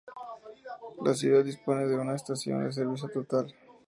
[1.05, 3.53] La ciudad dispone de una estación de servicio Total.